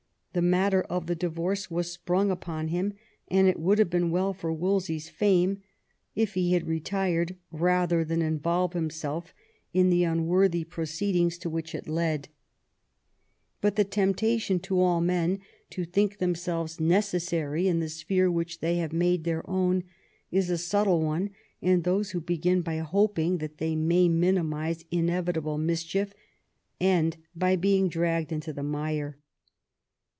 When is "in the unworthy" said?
9.73-10.63